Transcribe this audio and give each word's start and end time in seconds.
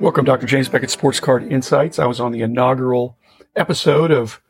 Welcome, 0.00 0.24
Dr. 0.24 0.46
James 0.46 0.68
Beckett 0.68 0.90
Sports 0.90 1.18
Card 1.18 1.42
Insights. 1.52 1.98
I 1.98 2.06
was 2.06 2.20
on 2.20 2.30
the 2.30 2.40
inaugural 2.40 3.16
episode 3.56 4.12
of 4.12 4.40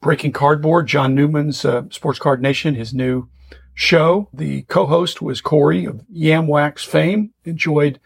Breaking 0.00 0.30
Cardboard, 0.30 0.86
John 0.86 1.16
Newman's 1.16 1.64
uh, 1.64 1.82
Sports 1.90 2.20
Card 2.20 2.40
Nation, 2.40 2.76
his 2.76 2.94
new 2.94 3.28
show. 3.74 4.28
The 4.32 4.62
co-host 4.62 5.20
was 5.20 5.40
Corey 5.40 5.84
of 5.84 6.04
Yamwax 6.14 6.86
fame. 6.86 7.32
Enjoyed 7.44 7.98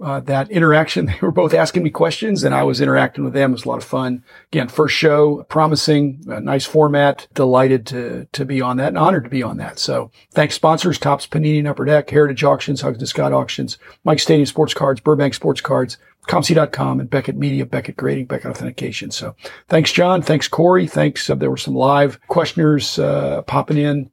uh, 0.00 0.20
that 0.20 0.50
interaction. 0.50 1.06
They 1.14 1.18
were 1.20 1.30
both 1.30 1.54
asking 1.54 1.84
me 1.84 1.90
questions 1.90 2.42
and 2.42 2.54
I 2.54 2.64
was 2.64 2.80
interacting 2.80 3.24
with 3.24 3.34
them. 3.34 3.52
It 3.52 3.54
was 3.54 3.64
a 3.64 3.68
lot 3.68 3.78
of 3.78 3.84
fun. 3.84 4.24
Again, 4.52 4.68
first 4.68 4.94
show, 4.94 5.44
promising, 5.44 6.20
nice 6.26 6.64
format. 6.64 7.28
Delighted 7.34 7.86
to, 7.88 8.26
to 8.32 8.44
be 8.44 8.60
on 8.60 8.78
that 8.78 8.88
and 8.88 8.98
honored 8.98 9.24
to 9.24 9.30
be 9.30 9.42
on 9.42 9.58
that. 9.58 9.78
So 9.78 10.10
thanks 10.32 10.54
sponsors, 10.54 10.98
Topps 10.98 11.26
Panini 11.26 11.58
and 11.58 11.68
Upper 11.68 11.84
Deck, 11.84 12.10
Heritage 12.10 12.42
Auctions, 12.42 12.80
Huggins 12.80 13.02
and 13.02 13.08
Scott 13.08 13.32
Auctions, 13.32 13.78
Mike 14.02 14.18
Stadium 14.18 14.46
Sports 14.46 14.74
Cards, 14.74 15.00
Burbank 15.00 15.34
Sports 15.34 15.60
Cards, 15.60 15.98
COMC.com 16.26 17.00
and 17.00 17.10
Beckett 17.10 17.36
Media, 17.36 17.66
Beckett 17.66 17.96
Grading, 17.96 18.26
Beckett 18.26 18.50
Authentication. 18.50 19.10
So 19.10 19.36
thanks, 19.68 19.92
John. 19.92 20.22
Thanks, 20.22 20.48
Corey. 20.48 20.86
Thanks. 20.86 21.28
Uh, 21.28 21.34
there 21.34 21.50
were 21.50 21.56
some 21.56 21.74
live 21.74 22.18
questioners, 22.28 22.98
uh, 22.98 23.42
popping 23.42 23.78
in 23.78 24.10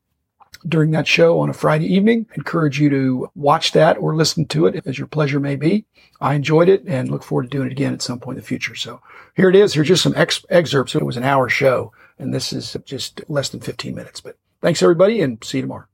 during 0.67 0.91
that 0.91 1.07
show 1.07 1.39
on 1.39 1.49
a 1.49 1.53
Friday 1.53 1.85
evening. 1.93 2.25
encourage 2.35 2.79
you 2.79 2.89
to 2.89 3.29
watch 3.35 3.71
that 3.71 3.97
or 3.97 4.15
listen 4.15 4.45
to 4.47 4.65
it 4.65 4.85
as 4.85 4.97
your 4.97 5.07
pleasure 5.07 5.39
may 5.39 5.55
be. 5.55 5.85
I 6.19 6.35
enjoyed 6.35 6.69
it 6.69 6.83
and 6.85 7.09
look 7.09 7.23
forward 7.23 7.43
to 7.43 7.49
doing 7.49 7.67
it 7.67 7.71
again 7.71 7.93
at 7.93 8.01
some 8.01 8.19
point 8.19 8.37
in 8.37 8.41
the 8.41 8.47
future. 8.47 8.75
So 8.75 9.01
here 9.35 9.49
it 9.49 9.55
is. 9.55 9.73
Here's 9.73 9.87
just 9.87 10.03
some 10.03 10.13
ex- 10.15 10.45
excerpts. 10.49 10.95
It 10.95 11.05
was 11.05 11.17
an 11.17 11.23
hour 11.23 11.49
show 11.49 11.91
and 12.19 12.33
this 12.33 12.53
is 12.53 12.77
just 12.85 13.21
less 13.27 13.49
than 13.49 13.59
15 13.59 13.95
minutes, 13.95 14.21
but 14.21 14.37
thanks 14.61 14.81
everybody 14.81 15.21
and 15.21 15.43
see 15.43 15.57
you 15.57 15.63
tomorrow. 15.63 15.85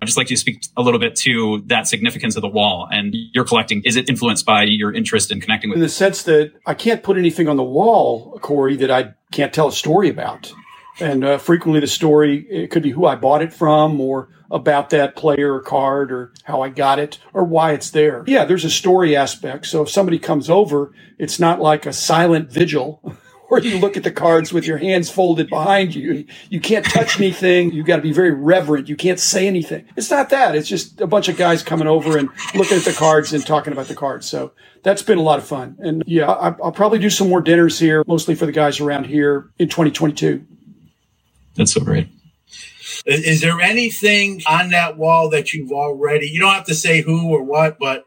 I'd 0.00 0.06
just 0.06 0.16
like 0.16 0.28
to 0.28 0.36
speak 0.36 0.64
a 0.76 0.82
little 0.82 1.00
bit 1.00 1.16
to 1.16 1.62
that 1.66 1.88
significance 1.88 2.36
of 2.36 2.42
the 2.42 2.48
wall 2.48 2.88
and 2.90 3.14
your 3.34 3.44
collecting. 3.44 3.82
Is 3.84 3.96
it 3.96 4.08
influenced 4.08 4.46
by 4.46 4.62
your 4.62 4.92
interest 4.92 5.32
in 5.32 5.40
connecting 5.40 5.70
with? 5.70 5.78
In 5.78 5.82
the 5.82 5.88
sense 5.88 6.22
that 6.22 6.52
I 6.66 6.74
can't 6.74 7.02
put 7.02 7.18
anything 7.18 7.48
on 7.48 7.56
the 7.56 7.64
wall, 7.64 8.38
Corey, 8.40 8.76
that 8.76 8.92
I 8.92 9.14
can't 9.32 9.52
tell 9.52 9.66
a 9.66 9.72
story 9.72 10.08
about. 10.08 10.52
And 11.00 11.24
uh, 11.24 11.38
frequently 11.38 11.80
the 11.80 11.86
story, 11.86 12.46
it 12.50 12.70
could 12.70 12.82
be 12.82 12.90
who 12.90 13.06
I 13.06 13.14
bought 13.14 13.42
it 13.42 13.52
from 13.52 14.00
or 14.00 14.28
about 14.50 14.90
that 14.90 15.14
player 15.14 15.54
or 15.54 15.60
card 15.60 16.10
or 16.10 16.32
how 16.44 16.62
I 16.62 16.70
got 16.70 16.98
it 16.98 17.18
or 17.32 17.44
why 17.44 17.72
it's 17.72 17.90
there. 17.90 18.24
Yeah, 18.26 18.44
there's 18.44 18.64
a 18.64 18.70
story 18.70 19.14
aspect. 19.14 19.66
So 19.66 19.82
if 19.82 19.90
somebody 19.90 20.18
comes 20.18 20.48
over, 20.48 20.92
it's 21.18 21.38
not 21.38 21.60
like 21.60 21.86
a 21.86 21.92
silent 21.92 22.50
vigil 22.50 23.14
where 23.48 23.60
you 23.62 23.78
look 23.78 23.96
at 23.96 24.04
the 24.04 24.10
cards 24.10 24.52
with 24.52 24.66
your 24.66 24.78
hands 24.78 25.10
folded 25.10 25.48
behind 25.48 25.94
you. 25.94 26.26
You 26.50 26.60
can't 26.60 26.84
touch 26.84 27.18
anything. 27.18 27.72
You 27.72 27.82
got 27.82 27.96
to 27.96 28.02
be 28.02 28.12
very 28.12 28.30
reverent. 28.30 28.88
You 28.88 28.96
can't 28.96 29.18
say 29.20 29.46
anything. 29.46 29.86
It's 29.96 30.10
not 30.10 30.30
that. 30.30 30.54
It's 30.54 30.68
just 30.68 31.00
a 31.00 31.06
bunch 31.06 31.28
of 31.28 31.36
guys 31.36 31.62
coming 31.62 31.88
over 31.88 32.18
and 32.18 32.28
looking 32.54 32.78
at 32.78 32.84
the 32.84 32.92
cards 32.92 33.32
and 33.32 33.44
talking 33.44 33.72
about 33.72 33.86
the 33.86 33.94
cards. 33.94 34.26
So 34.26 34.52
that's 34.82 35.02
been 35.02 35.18
a 35.18 35.22
lot 35.22 35.38
of 35.38 35.46
fun. 35.46 35.76
And 35.80 36.02
yeah, 36.06 36.30
I'll 36.30 36.72
probably 36.72 36.98
do 36.98 37.10
some 37.10 37.28
more 37.28 37.40
dinners 37.40 37.78
here, 37.78 38.04
mostly 38.06 38.34
for 38.34 38.46
the 38.46 38.52
guys 38.52 38.80
around 38.80 39.04
here 39.04 39.50
in 39.58 39.68
2022. 39.68 40.44
That's 41.58 41.72
so 41.72 41.80
great. 41.80 42.08
Is 43.04 43.40
there 43.40 43.60
anything 43.60 44.42
on 44.46 44.70
that 44.70 44.96
wall 44.96 45.30
that 45.30 45.52
you've 45.52 45.72
already, 45.72 46.28
you 46.28 46.40
don't 46.40 46.54
have 46.54 46.66
to 46.66 46.74
say 46.74 47.02
who 47.02 47.30
or 47.30 47.42
what, 47.42 47.78
but 47.78 48.04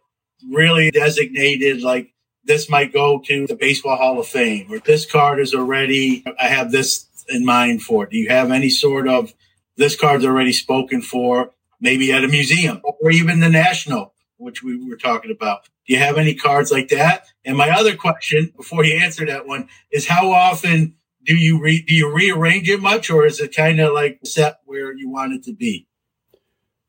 really 0.50 0.90
designated 0.90 1.82
like 1.82 2.14
this 2.46 2.70
might 2.70 2.94
go 2.94 3.22
to 3.26 3.46
the 3.46 3.56
Baseball 3.56 3.98
Hall 3.98 4.20
of 4.20 4.28
Fame 4.28 4.72
or 4.72 4.80
this 4.80 5.06
card 5.06 5.40
is 5.40 5.54
already, 5.54 6.24
I 6.40 6.48
have 6.48 6.72
this 6.72 7.08
in 7.28 7.46
mind 7.46 7.84
for. 7.84 8.06
Do 8.06 8.18
you 8.18 8.30
have 8.30 8.52
any 8.52 8.70
sort 8.70 9.08
of, 9.08 9.34
this 9.76 9.96
card's 9.96 10.26
already 10.26 10.54
spoken 10.54 11.02
for, 11.02 11.52
maybe 11.80 12.12
at 12.14 12.24
a 12.24 12.28
museum 12.28 12.82
or 12.84 13.12
even 13.12 13.42
the 13.42 13.50
National, 13.50 14.14
which 14.38 14.64
we 14.64 14.88
were 14.88 14.98
talking 14.98 15.32
about? 15.32 15.66
Do 15.88 15.94
you 15.94 16.00
have 16.00 16.18
any 16.18 16.36
cards 16.36 16.72
like 16.72 16.88
that? 16.90 17.26
And 17.44 17.58
my 17.58 17.70
other 17.70 17.96
question 17.96 18.54
before 18.56 18.86
you 18.86 18.96
answer 18.96 19.26
that 19.26 19.46
one 19.46 19.68
is 19.92 20.08
how 20.08 20.32
often 20.32 20.96
do 21.26 21.36
you 21.36 21.62
re- 21.62 21.84
do 21.88 21.94
you 21.94 22.14
rearrange 22.14 22.70
it 22.70 22.82
much, 22.82 23.10
or 23.10 23.26
is 23.26 23.40
it 23.40 23.56
kind 23.56 23.80
of 23.80 23.94
like 23.94 24.20
set 24.24 24.60
where 24.66 24.94
you 24.94 25.10
want 25.10 25.34
it 25.34 25.44
to 25.44 25.54
be? 25.54 25.88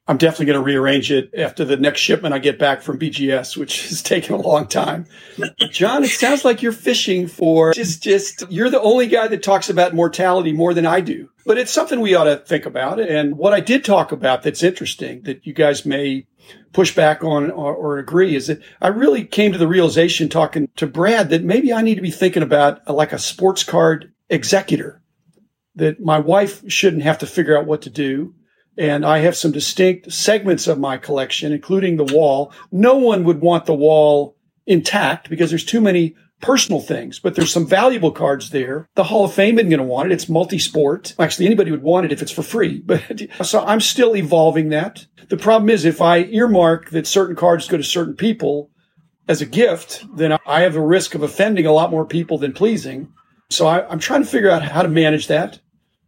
I'm 0.09 0.17
definitely 0.17 0.47
going 0.47 0.59
to 0.59 0.65
rearrange 0.65 1.13
it 1.13 1.33
after 1.39 1.65
the 1.65 1.77
next 1.77 2.01
shipment 2.01 2.35
I 2.35 2.41
get 2.41 2.59
back 2.59 2.83
from 2.83 2.99
BGS, 2.99 3.57
which 3.57 3.89
has 3.89 4.03
taken 4.03 4.35
a 4.35 4.41
long 4.41 4.67
time. 4.67 5.07
John, 5.71 6.03
it 6.03 6.11
sounds 6.11 6.45
like 6.45 6.61
you're 6.61 6.73
fishing 6.73 7.29
for 7.29 7.73
just, 7.73 8.03
just, 8.03 8.45
you're 8.51 8.71
the 8.71 8.81
only 8.81 9.07
guy 9.07 9.29
that 9.29 9.45
talks 9.45 9.71
about 9.71 9.95
mortality 9.95 10.53
more 10.53 10.75
than 10.75 10.87
I 10.87 11.01
do. 11.01 11.29
But 11.47 11.57
it's 11.57 11.71
something 11.71 12.01
we 12.01 12.17
ought 12.17 12.25
to 12.25 12.37
think 12.37 12.67
about. 12.67 12.99
And 12.99 13.39
what 13.39 13.53
I 13.53 13.61
did 13.61 13.85
talk 13.85 14.11
about 14.11 14.43
that's 14.43 14.63
interesting 14.63 15.23
that 15.23 15.47
you 15.47 15.53
guys 15.53 15.87
may 15.87 16.27
push 16.73 16.95
back 16.95 17.23
on 17.23 17.51
or, 17.51 17.75
or, 17.75 17.99
agree 17.99 18.35
is 18.35 18.49
that 18.49 18.61
I 18.81 18.89
really 18.89 19.25
came 19.25 19.53
to 19.53 19.59
the 19.59 19.69
realization 19.69 20.29
talking 20.29 20.69
to 20.77 20.87
Brad 20.87 21.31
that 21.31 21.45
maybe 21.45 21.73
I 21.73 21.83
need 21.83 21.97
to 21.97 22.03
be 22.03 22.11
thinking 22.11 22.43
about 22.43 22.81
uh, 22.89 22.93
like 22.93 23.13
a 23.13 23.19
sports 23.19 23.63
card 23.63 24.13
executor 24.33 25.03
that 25.77 26.01
my 26.01 26.19
wife 26.19 26.63
shouldn't 26.71 27.03
have 27.03 27.19
to 27.19 27.27
figure 27.27 27.57
out 27.57 27.67
what 27.67 27.83
to 27.83 27.91
do. 27.91 28.35
And 28.77 29.05
I 29.05 29.19
have 29.19 29.37
some 29.37 29.53
distinct 29.53 30.13
segments 30.13 30.67
of 30.67 30.79
my 30.79 30.97
collection, 30.97 31.53
including 31.53 31.97
the 31.97 32.13
wall. 32.13 32.53
No 32.71 32.97
one 32.97 33.25
would 33.25 33.41
want 33.41 33.67
the 33.67 33.75
wall 33.75 34.37
intact 34.67 35.29
because 35.29 35.51
there's 35.51 35.65
too 35.65 35.81
many 35.81 36.17
personal 36.41 36.81
things, 36.81 37.19
but 37.19 37.35
there's 37.35 37.53
some 37.53 37.67
valuable 37.67 38.11
cards 38.11 38.51
there. 38.51 38.89
The 38.97 39.05
Hall 39.05 39.25
of 39.25 39.33
Fame 39.33 39.59
isn't 39.59 39.71
going 39.71 39.79
to 39.79 39.85
want 39.85 40.11
it. 40.11 40.15
It's 40.15 40.29
multi-sport. 40.29 41.15
Actually, 41.19 41.47
anybody 41.47 41.71
would 41.71 41.83
want 41.83 42.07
it 42.07 42.13
if 42.13 42.21
it's 42.21 42.33
for 42.33 42.43
free. 42.43 42.83
But 42.87 43.47
so 43.47 43.65
I'm 43.65 43.81
still 43.81 44.17
evolving 44.17 44.71
that. 44.71 45.07
The 45.29 45.37
problem 45.37 45.71
is 45.71 45.85
if 45.85 46.01
I 46.01 46.25
earmark 46.25 46.91
that 46.91 47.07
certain 47.07 47.37
cards 47.37 47.69
go 47.69 47.77
to 47.77 47.85
certain 47.85 48.17
people 48.17 48.71
as 49.29 49.41
a 49.41 49.47
gift, 49.47 50.05
then 50.15 50.37
I 50.47 50.63
have 50.63 50.77
a 50.77 50.85
risk 50.85 51.15
of 51.15 51.23
offending 51.23 51.65
a 51.65 51.73
lot 51.73 51.91
more 51.91 52.05
people 52.05 52.39
than 52.39 52.53
pleasing. 52.53 53.13
So 53.53 53.67
I, 53.67 53.91
am 53.93 53.99
trying 53.99 54.23
to 54.23 54.29
figure 54.29 54.51
out 54.51 54.63
how 54.63 54.83
to 54.83 54.89
manage 54.89 55.27
that. 55.29 55.61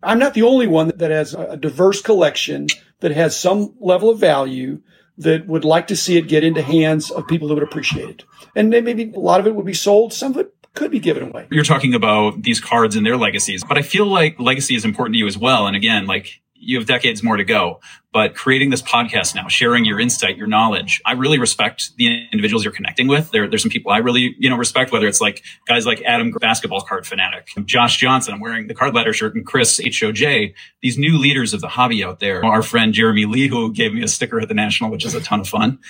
I'm 0.02 0.18
not 0.18 0.34
the 0.34 0.42
only 0.42 0.66
one 0.66 0.92
that 0.96 1.10
has 1.10 1.34
a 1.34 1.56
diverse 1.56 2.02
collection 2.02 2.68
that 3.00 3.12
has 3.12 3.36
some 3.36 3.74
level 3.80 4.10
of 4.10 4.18
value 4.18 4.82
that 5.18 5.46
would 5.46 5.64
like 5.64 5.86
to 5.88 5.96
see 5.96 6.16
it 6.16 6.28
get 6.28 6.44
into 6.44 6.62
hands 6.62 7.10
of 7.10 7.26
people 7.26 7.48
that 7.48 7.54
would 7.54 7.62
appreciate 7.62 8.08
it. 8.08 8.24
And 8.56 8.70
maybe 8.70 9.12
a 9.14 9.18
lot 9.18 9.40
of 9.40 9.46
it 9.46 9.54
would 9.54 9.66
be 9.66 9.74
sold. 9.74 10.12
Some 10.12 10.32
of 10.32 10.38
it 10.38 10.54
could 10.74 10.90
be 10.90 10.98
given 10.98 11.28
away. 11.28 11.46
You're 11.50 11.64
talking 11.64 11.94
about 11.94 12.42
these 12.42 12.60
cards 12.60 12.96
and 12.96 13.06
their 13.06 13.16
legacies, 13.16 13.64
but 13.64 13.78
I 13.78 13.82
feel 13.82 14.06
like 14.06 14.38
legacy 14.40 14.74
is 14.74 14.84
important 14.84 15.14
to 15.14 15.18
you 15.18 15.26
as 15.26 15.38
well. 15.38 15.66
And 15.66 15.76
again, 15.76 16.06
like 16.06 16.42
you 16.54 16.78
have 16.78 16.86
decades 16.86 17.22
more 17.22 17.36
to 17.36 17.44
go. 17.44 17.80
But 18.14 18.36
creating 18.36 18.70
this 18.70 18.80
podcast 18.80 19.34
now, 19.34 19.48
sharing 19.48 19.84
your 19.84 19.98
insight, 19.98 20.36
your 20.36 20.46
knowledge, 20.46 21.02
I 21.04 21.14
really 21.14 21.36
respect 21.36 21.96
the 21.96 22.28
individuals 22.30 22.62
you're 22.62 22.72
connecting 22.72 23.08
with. 23.08 23.32
There, 23.32 23.48
there's 23.48 23.62
some 23.62 23.72
people 23.72 23.90
I 23.90 23.98
really, 23.98 24.36
you 24.38 24.48
know, 24.48 24.56
respect, 24.56 24.92
whether 24.92 25.08
it's 25.08 25.20
like 25.20 25.42
guys 25.66 25.84
like 25.84 26.00
Adam, 26.02 26.30
basketball 26.30 26.80
card 26.82 27.08
fanatic, 27.08 27.48
Josh 27.64 27.96
Johnson, 27.96 28.32
I'm 28.32 28.38
wearing 28.38 28.68
the 28.68 28.74
card 28.74 28.94
ladder 28.94 29.12
shirt, 29.12 29.34
and 29.34 29.44
Chris 29.44 29.80
HOJ, 29.80 30.54
these 30.80 30.96
new 30.96 31.18
leaders 31.18 31.52
of 31.54 31.60
the 31.60 31.66
hobby 31.66 32.04
out 32.04 32.20
there. 32.20 32.44
Our 32.44 32.62
friend 32.62 32.94
Jeremy 32.94 33.24
Lee, 33.24 33.48
who 33.48 33.72
gave 33.72 33.92
me 33.92 34.04
a 34.04 34.08
sticker 34.08 34.38
at 34.38 34.46
the 34.46 34.54
National, 34.54 34.92
which 34.92 35.04
is 35.04 35.16
a 35.16 35.20
ton 35.20 35.40
of 35.40 35.48
fun. 35.48 35.80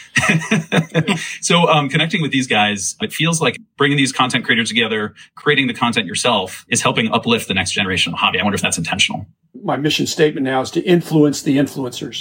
so, 1.43 1.69
um, 1.69 1.91
connecting 1.91 2.23
with 2.23 2.33
these 2.33 2.47
guys, 2.47 2.97
it 3.03 3.12
feels 3.12 3.43
like 3.43 3.59
bringing 3.77 3.99
these 3.99 4.12
content 4.12 4.47
creators 4.47 4.71
together, 4.71 5.15
creating 5.35 5.67
the 5.67 5.75
content 5.75 6.06
yourself 6.06 6.65
is 6.71 6.81
helping 6.81 7.12
uplift 7.12 7.49
the 7.49 7.55
next 7.55 7.73
generation 7.73 8.15
of 8.15 8.19
hobby. 8.19 8.41
I 8.41 8.45
wonder 8.45 8.55
if 8.55 8.62
that's 8.62 8.79
intentional 8.79 9.27
my 9.65 9.77
mission 9.77 10.06
statement 10.06 10.45
now 10.45 10.61
is 10.61 10.71
to 10.73 10.83
influence 10.83 11.43
the 11.43 11.56
influencers. 11.56 12.14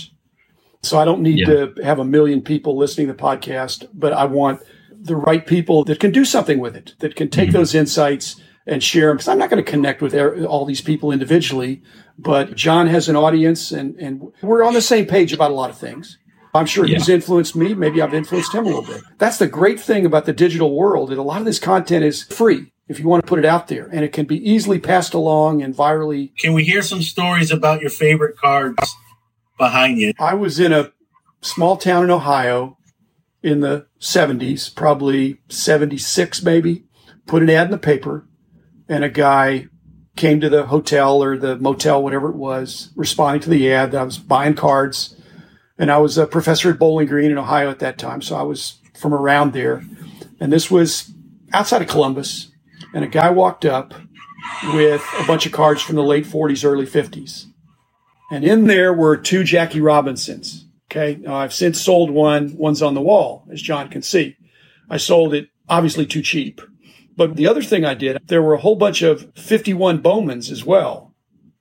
So 0.84 1.00
I 1.00 1.06
don't 1.06 1.22
need 1.22 1.40
yeah. 1.40 1.46
to 1.46 1.74
have 1.84 2.00
a 2.00 2.06
million 2.06 2.42
people 2.42 2.78
listening 2.78 3.08
to 3.08 3.14
the 3.14 3.20
podcast, 3.20 3.88
but 3.94 4.14
I 4.14 4.26
want 4.26 4.62
the 4.92 5.16
right 5.16 5.46
people 5.46 5.84
that 5.86 6.00
can 6.00 6.12
do 6.12 6.26
something 6.26 6.60
with 6.60 6.76
it, 6.76 6.96
that 7.00 7.16
can 7.16 7.30
take 7.30 7.50
mm-hmm. 7.50 7.58
those 7.58 7.74
insights 7.74 8.40
and 8.66 8.84
share 8.84 9.08
them. 9.08 9.18
Because 9.18 9.30
I'm 9.30 9.38
not 9.38 9.50
going 9.50 9.64
to 9.64 9.70
connect 9.70 10.02
with 10.02 10.16
all 10.46 10.66
these 10.66 10.82
people 10.82 11.12
individually, 11.12 11.82
but 12.18 12.56
John 12.56 12.88
has 12.88 13.10
an 13.10 13.16
audience 13.16 13.72
and, 13.72 13.96
and 13.96 14.32
we're 14.42 14.64
on 14.64 14.74
the 14.74 14.82
same 14.82 15.06
page 15.06 15.34
about 15.34 15.52
a 15.52 15.54
lot 15.54 15.70
of 15.70 15.78
things. 15.78 16.18
I'm 16.54 16.66
sure 16.66 16.86
yeah. 16.86 16.98
he's 16.98 17.10
influenced 17.10 17.56
me. 17.56 17.74
Maybe 17.74 18.02
I've 18.02 18.14
influenced 18.14 18.54
him 18.54 18.66
a 18.66 18.68
little 18.68 18.84
bit. 18.84 19.02
That's 19.18 19.38
the 19.38 19.48
great 19.48 19.80
thing 19.80 20.06
about 20.06 20.26
the 20.26 20.34
digital 20.34 20.76
world 20.76 21.10
that 21.10 21.18
a 21.18 21.24
lot 21.24 21.40
of 21.40 21.46
this 21.46 21.60
content 21.60 22.04
is 22.04 22.24
free 22.24 22.72
if 22.88 23.00
you 23.00 23.08
want 23.08 23.24
to 23.24 23.28
put 23.28 23.40
it 23.40 23.46
out 23.46 23.70
there 23.70 23.90
and 23.92 24.04
it 24.04 24.14
can 24.14 24.26
be 24.26 24.38
easily 24.48 24.80
passed 24.80 25.14
along 25.14 25.62
and 25.62 25.74
virally. 25.76 26.32
Can 26.38 26.54
we 26.54 26.64
hear 26.64 26.82
some 26.82 27.02
stories 27.02 27.52
about 27.52 27.82
your 27.82 27.90
favorite 27.90 28.38
cards 28.38 28.96
behind 29.58 30.00
you? 30.00 30.14
I 30.20 30.34
was 30.34 30.60
in 30.60 30.72
a 30.72 30.92
small 31.42 31.78
town 31.78 32.06
in 32.06 32.12
Ohio 32.12 32.78
in 33.42 33.60
the 33.60 33.88
70s, 34.00 34.74
probably 34.74 35.40
76 35.50 36.42
maybe, 36.44 36.86
put 37.26 37.44
an 37.44 37.50
ad 37.50 37.68
in 37.68 37.72
the 37.72 37.78
paper 37.78 38.28
and 38.88 39.04
a 39.04 39.10
guy 39.10 39.68
came 40.16 40.40
to 40.40 40.50
the 40.50 40.68
hotel 40.68 41.24
or 41.24 41.38
the 41.38 41.58
motel, 41.58 42.04
whatever 42.04 42.30
it 42.30 42.36
was, 42.36 42.92
responding 42.96 43.42
to 43.42 43.50
the 43.50 43.72
ad 43.72 43.92
that 43.92 44.02
I 44.02 44.04
was 44.04 44.18
buying 44.18 44.54
cards. 44.54 45.16
And 45.78 45.92
I 45.92 45.98
was 45.98 46.18
a 46.18 46.28
professor 46.28 46.70
at 46.70 46.80
Bowling 46.80 47.08
Green 47.08 47.32
in 47.32 47.38
Ohio 47.38 47.70
at 47.70 47.80
that 47.80 47.98
time. 47.98 48.22
So 48.22 48.36
I 48.36 48.44
was 48.44 48.80
from 48.96 49.14
around 49.14 49.54
there. 49.54 49.84
And 50.40 50.54
this 50.54 50.70
was 50.70 51.12
outside 51.52 51.82
of 51.82 51.88
Columbus 51.88 52.52
and 52.94 53.04
a 53.04 53.08
guy 53.08 53.30
walked 53.32 53.66
up 53.66 53.94
with 54.74 55.04
a 55.20 55.26
bunch 55.26 55.46
of 55.46 55.52
cards 55.52 55.82
from 55.82 55.96
the 55.96 56.04
late 56.04 56.26
40s, 56.26 56.64
early 56.64 56.86
50s. 56.86 57.48
And 58.34 58.44
in 58.44 58.66
there 58.66 58.92
were 58.92 59.16
two 59.16 59.44
Jackie 59.44 59.80
Robinsons. 59.80 60.66
Okay. 60.90 61.20
Now 61.22 61.36
I've 61.36 61.54
since 61.54 61.80
sold 61.80 62.10
one. 62.10 62.58
One's 62.58 62.82
on 62.82 62.96
the 62.96 63.02
wall, 63.02 63.48
as 63.52 63.62
John 63.62 63.90
can 63.90 64.02
see. 64.02 64.38
I 64.90 64.98
sold 64.98 65.36
it 65.36 65.50
obviously 65.70 66.08
too 66.08 66.24
cheap. 66.24 66.60
But 67.16 67.36
the 67.36 67.48
other 67.48 67.62
thing 67.62 67.86
I 67.86 67.94
did, 67.94 68.18
there 68.26 68.42
were 68.42 68.56
a 68.56 68.60
whole 68.60 68.76
bunch 68.76 69.04
of 69.04 69.32
51 69.36 70.00
Bowmans 70.00 70.50
as 70.50 70.66
well. 70.66 71.14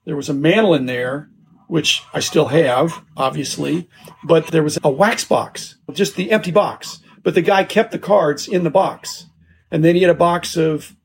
There 0.07 0.17
was 0.17 0.31
a 0.31 0.35
Mantle 0.35 0.73
in 0.73 0.87
there, 0.87 1.29
which 1.69 2.03
I 2.15 2.21
still 2.21 2.49
have, 2.49 3.05
obviously, 3.19 3.87
but 4.25 4.47
there 4.47 4.63
was 4.63 4.79
a 4.83 4.91
wax 4.91 5.25
box, 5.25 5.77
just 5.93 6.17
the 6.17 6.31
empty 6.31 6.51
box. 6.51 7.01
But 7.23 7.35
the 7.35 7.43
guy 7.43 7.65
kept 7.65 7.93
the 7.93 7.99
cards 7.99 8.49
in 8.49 8.65
the 8.65 8.71
box. 8.71 9.27
And 9.71 9.85
then 9.85 9.95
he 9.95 10.01
had 10.01 10.11
a 10.11 10.15
box 10.15 10.57
of 10.57 10.97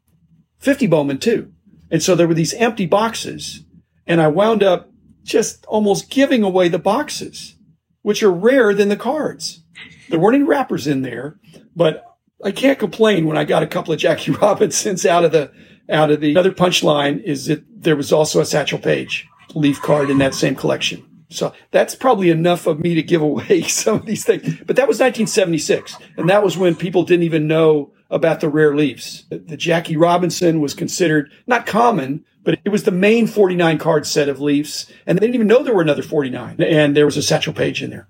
50 0.60 0.88
Bowman 0.88 1.18
too. 1.18 1.52
And 1.92 2.02
so 2.02 2.16
there 2.16 2.28
were 2.28 2.34
these 2.34 2.54
empty 2.54 2.86
boxes 2.86 3.66
and 4.08 4.22
I 4.22 4.30
wound 4.30 4.64
up 4.64 4.90
just 5.28 5.66
almost 5.66 6.10
giving 6.10 6.42
away 6.42 6.70
the 6.70 6.80
boxes, 6.80 7.56
which 8.02 8.24
are 8.24 8.32
rarer 8.32 8.74
than 8.74 8.90
the 8.90 8.96
cards. 8.96 9.64
There 10.10 10.20
weren't 10.20 10.36
any 10.36 10.44
wrappers 10.46 10.88
in 10.88 11.02
there, 11.02 11.40
but 11.76 12.04
I 12.44 12.52
can't 12.52 12.80
complain 12.80 13.26
when 13.26 13.38
I 13.38 13.44
got 13.44 13.64
a 13.64 13.68
couple 13.68 13.94
of 13.94 14.00
Jackie 14.00 14.32
Robinsons 14.42 15.06
out 15.06 15.26
of 15.26 15.32
the 15.32 15.52
out 15.90 16.12
of 16.12 16.20
the 16.20 16.36
other 16.36 16.52
punchline 16.52 17.24
is 17.24 17.46
that 17.46 17.64
there 17.70 17.96
was 17.96 18.12
also 18.12 18.42
a 18.42 18.46
Satchel 18.46 18.80
Paige 18.80 19.26
leaf 19.56 19.82
card 19.82 20.10
in 20.10 20.18
that 20.18 20.34
same 20.34 20.56
collection. 20.56 21.06
So 21.30 21.54
that's 21.72 21.96
probably 21.96 22.30
enough 22.30 22.68
of 22.68 22.80
me 22.80 22.96
to 22.96 23.04
give 23.04 23.22
away 23.22 23.62
some 23.68 23.96
of 23.96 24.06
these 24.06 24.26
things. 24.26 24.44
But 24.66 24.76
that 24.76 24.88
was 24.88 25.00
1976. 25.00 25.96
And 26.18 26.30
that 26.30 26.44
was 26.44 26.58
when 26.58 26.76
people 26.76 27.04
didn't 27.04 27.24
even 27.24 27.48
know 27.48 27.94
about 28.10 28.40
the 28.40 28.50
rare 28.50 28.76
leaves. 28.76 29.26
The 29.30 29.58
Jackie 29.58 29.98
Robinson 29.98 30.62
was 30.62 30.74
considered 30.74 31.32
not 31.46 31.66
common, 31.66 32.26
but 32.44 32.60
it 32.64 32.70
was 32.70 32.84
the 32.84 32.92
main 32.92 33.28
49 33.28 33.78
card 33.78 34.08
set 34.08 34.30
of 34.30 34.40
leaves. 34.40 34.92
And 35.06 35.18
they 35.18 35.22
didn't 35.22 35.36
even 35.36 35.48
know 35.48 35.64
there 35.64 35.76
were 35.76 35.82
another 35.82 36.04
49. 36.04 36.62
And 36.62 36.96
there 36.96 37.06
was 37.06 37.18
a 37.18 37.22
Satchel 37.22 37.54
Paige 37.54 37.84
in 37.84 37.90
there, 37.90 38.08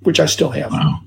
which 0.00 0.20
I 0.20 0.26
still 0.26 0.50
have. 0.50 0.72
Wow. 0.72 1.00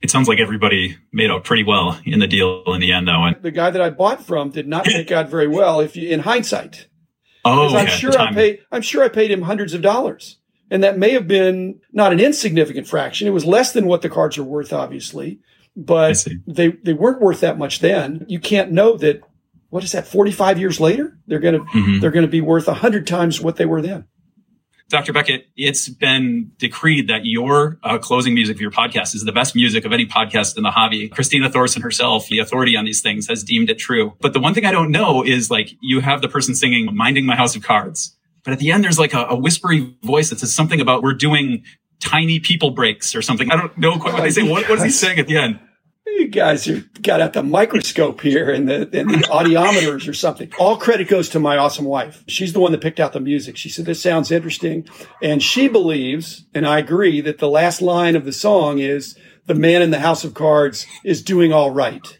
It 0.00 0.10
sounds 0.10 0.28
like 0.28 0.38
everybody 0.38 0.96
made 1.12 1.30
out 1.30 1.44
pretty 1.44 1.64
well 1.64 2.00
in 2.04 2.20
the 2.20 2.28
deal 2.28 2.62
in 2.68 2.80
the 2.80 2.92
end, 2.92 3.08
though. 3.08 3.24
And 3.24 3.42
the 3.42 3.50
guy 3.50 3.70
that 3.70 3.82
I 3.82 3.90
bought 3.90 4.24
from 4.24 4.50
did 4.50 4.68
not 4.68 4.86
make 4.86 5.10
out 5.10 5.28
very 5.28 5.48
well, 5.48 5.80
if 5.80 5.96
you, 5.96 6.08
in 6.08 6.20
hindsight. 6.20 6.86
Oh, 7.44 7.74
I'm 7.76 7.86
sure 7.86 8.16
I 8.16 8.32
paid. 8.32 8.60
I'm 8.70 8.82
sure 8.82 9.02
I 9.02 9.08
paid 9.08 9.30
him 9.30 9.42
hundreds 9.42 9.74
of 9.74 9.82
dollars, 9.82 10.36
and 10.70 10.84
that 10.84 10.98
may 10.98 11.10
have 11.10 11.26
been 11.26 11.80
not 11.92 12.12
an 12.12 12.20
insignificant 12.20 12.86
fraction. 12.86 13.26
It 13.26 13.32
was 13.32 13.44
less 13.44 13.72
than 13.72 13.86
what 13.86 14.02
the 14.02 14.08
cards 14.08 14.38
are 14.38 14.44
worth, 14.44 14.72
obviously, 14.72 15.40
but 15.78 16.26
they 16.46 16.68
they 16.82 16.92
weren't 16.92 17.20
worth 17.20 17.40
that 17.40 17.56
much 17.56 17.78
then. 17.78 18.26
You 18.28 18.40
can't 18.40 18.72
know 18.72 18.96
that. 18.98 19.22
What 19.70 19.84
is 19.84 19.92
that? 19.92 20.06
Forty 20.06 20.32
five 20.32 20.58
years 20.58 20.80
later, 20.80 21.16
they're 21.26 21.38
gonna 21.38 21.60
mm-hmm. 21.60 22.00
they're 22.00 22.10
gonna 22.10 22.26
be 22.26 22.40
worth 22.40 22.66
a 22.68 22.74
hundred 22.74 23.06
times 23.06 23.40
what 23.40 23.56
they 23.56 23.64
were 23.64 23.80
then. 23.80 24.06
Dr. 24.88 25.12
Beckett, 25.12 25.44
it's 25.54 25.86
been 25.86 26.50
decreed 26.56 27.08
that 27.08 27.20
your 27.24 27.78
uh, 27.82 27.98
closing 27.98 28.32
music 28.32 28.56
of 28.56 28.60
your 28.62 28.70
podcast 28.70 29.14
is 29.14 29.22
the 29.22 29.32
best 29.32 29.54
music 29.54 29.84
of 29.84 29.92
any 29.92 30.06
podcast 30.06 30.56
in 30.56 30.62
the 30.62 30.70
hobby. 30.70 31.10
Christina 31.10 31.50
Thorson 31.50 31.82
herself, 31.82 32.26
the 32.28 32.38
authority 32.38 32.74
on 32.74 32.86
these 32.86 33.02
things, 33.02 33.28
has 33.28 33.44
deemed 33.44 33.68
it 33.68 33.78
true. 33.78 34.14
But 34.22 34.32
the 34.32 34.40
one 34.40 34.54
thing 34.54 34.64
I 34.64 34.72
don't 34.72 34.90
know 34.90 35.22
is 35.22 35.50
like 35.50 35.72
you 35.82 36.00
have 36.00 36.22
the 36.22 36.28
person 36.28 36.54
singing 36.54 36.96
Minding 36.96 37.26
My 37.26 37.36
House 37.36 37.54
of 37.54 37.62
Cards. 37.62 38.16
But 38.44 38.54
at 38.54 38.60
the 38.60 38.72
end, 38.72 38.82
there's 38.82 38.98
like 38.98 39.12
a, 39.12 39.26
a 39.26 39.36
whispery 39.36 39.94
voice 40.02 40.30
that 40.30 40.40
says 40.40 40.54
something 40.54 40.80
about 40.80 41.02
we're 41.02 41.12
doing 41.12 41.64
tiny 42.00 42.40
people 42.40 42.70
breaks 42.70 43.14
or 43.14 43.20
something. 43.20 43.50
I 43.50 43.56
don't 43.56 43.76
know 43.76 43.98
quite 43.98 44.14
what 44.14 44.22
they 44.22 44.30
say. 44.30 44.42
What, 44.42 44.68
what 44.70 44.78
is 44.78 44.84
he 44.84 44.90
saying 44.90 45.18
at 45.18 45.26
the 45.26 45.36
end? 45.36 45.60
You 46.28 46.32
guys 46.32 46.66
have 46.66 47.02
got 47.02 47.22
out 47.22 47.32
the 47.32 47.42
microscope 47.42 48.20
here 48.20 48.50
and 48.50 48.68
the, 48.68 48.82
and 48.92 49.08
the 49.08 49.26
audiometers 49.28 50.06
or 50.06 50.12
something. 50.12 50.52
All 50.58 50.76
credit 50.76 51.08
goes 51.08 51.30
to 51.30 51.40
my 51.40 51.56
awesome 51.56 51.86
wife. 51.86 52.22
She's 52.28 52.52
the 52.52 52.60
one 52.60 52.72
that 52.72 52.82
picked 52.82 53.00
out 53.00 53.14
the 53.14 53.20
music. 53.20 53.56
She 53.56 53.70
said, 53.70 53.86
this 53.86 54.02
sounds 54.02 54.30
interesting. 54.30 54.86
And 55.22 55.42
she 55.42 55.68
believes, 55.68 56.44
and 56.52 56.66
I 56.66 56.80
agree, 56.80 57.22
that 57.22 57.38
the 57.38 57.48
last 57.48 57.80
line 57.80 58.14
of 58.14 58.26
the 58.26 58.32
song 58.32 58.78
is, 58.78 59.16
the 59.46 59.54
man 59.54 59.80
in 59.80 59.90
the 59.90 60.00
house 60.00 60.22
of 60.22 60.34
cards 60.34 60.86
is 61.02 61.22
doing 61.22 61.50
all 61.50 61.70
right. 61.70 62.18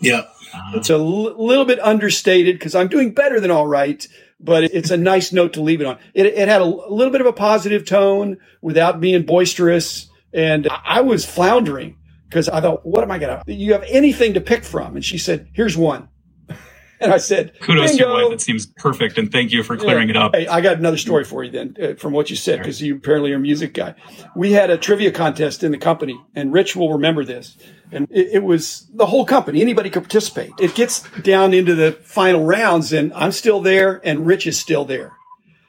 Yeah. 0.00 0.26
It's 0.74 0.90
a 0.90 0.94
l- 0.94 1.44
little 1.44 1.64
bit 1.64 1.80
understated 1.80 2.56
because 2.56 2.76
I'm 2.76 2.86
doing 2.86 3.12
better 3.12 3.40
than 3.40 3.50
all 3.50 3.66
right, 3.66 4.06
but 4.38 4.64
it's 4.64 4.92
a 4.92 4.96
nice 4.96 5.32
note 5.32 5.54
to 5.54 5.62
leave 5.62 5.80
it 5.80 5.86
on. 5.88 5.98
It, 6.14 6.26
it 6.26 6.48
had 6.48 6.62
a, 6.62 6.64
a 6.64 6.92
little 6.92 7.10
bit 7.10 7.20
of 7.20 7.26
a 7.26 7.32
positive 7.32 7.84
tone 7.84 8.36
without 8.62 9.00
being 9.00 9.24
boisterous. 9.24 10.08
And 10.32 10.68
I 10.84 11.00
was 11.00 11.26
floundering 11.26 11.96
because 12.28 12.48
I 12.48 12.60
thought, 12.60 12.84
what 12.84 13.02
am 13.02 13.10
I 13.10 13.18
going 13.18 13.40
to? 13.44 13.52
You 13.52 13.72
have 13.72 13.84
anything 13.88 14.34
to 14.34 14.40
pick 14.40 14.64
from? 14.64 14.96
And 14.96 15.04
she 15.04 15.18
said, 15.18 15.48
here's 15.52 15.76
one. 15.76 16.08
And 17.00 17.12
I 17.12 17.18
said, 17.18 17.52
kudos 17.60 17.92
Bingo. 17.92 18.04
to 18.06 18.10
your 18.10 18.24
wife. 18.24 18.34
It 18.34 18.40
seems 18.40 18.66
perfect. 18.66 19.18
And 19.18 19.30
thank 19.30 19.52
you 19.52 19.62
for 19.62 19.76
clearing 19.76 20.08
yeah. 20.08 20.14
it 20.14 20.16
up. 20.16 20.34
Hey, 20.34 20.48
I 20.48 20.60
got 20.60 20.78
another 20.78 20.96
story 20.96 21.22
for 21.22 21.44
you 21.44 21.50
then 21.52 21.76
uh, 21.80 21.94
from 21.94 22.12
what 22.12 22.28
you 22.28 22.34
said, 22.34 22.58
because 22.58 22.82
you 22.82 22.96
apparently 22.96 23.30
are 23.30 23.36
a 23.36 23.38
music 23.38 23.72
guy. 23.72 23.94
We 24.34 24.50
had 24.50 24.68
a 24.70 24.76
trivia 24.76 25.12
contest 25.12 25.62
in 25.62 25.70
the 25.70 25.78
company 25.78 26.20
and 26.34 26.52
Rich 26.52 26.74
will 26.74 26.92
remember 26.92 27.24
this. 27.24 27.56
And 27.92 28.08
it, 28.10 28.30
it 28.32 28.42
was 28.42 28.90
the 28.92 29.06
whole 29.06 29.24
company. 29.24 29.60
Anybody 29.60 29.90
could 29.90 30.02
participate. 30.02 30.50
It 30.58 30.74
gets 30.74 31.08
down 31.20 31.54
into 31.54 31.76
the 31.76 31.92
final 31.92 32.44
rounds 32.44 32.92
and 32.92 33.12
I'm 33.12 33.30
still 33.30 33.60
there 33.60 34.00
and 34.04 34.26
Rich 34.26 34.48
is 34.48 34.58
still 34.58 34.84
there. 34.84 35.12